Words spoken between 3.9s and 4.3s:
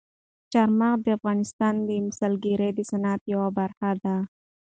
ده.